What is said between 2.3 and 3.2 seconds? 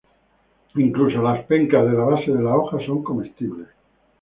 de la hoja son